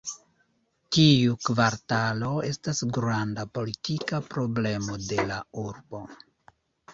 [0.95, 6.03] Tiu kvartalo estas granda politika problemo de la urbo.